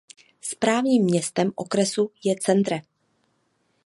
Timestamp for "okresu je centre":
1.55-2.81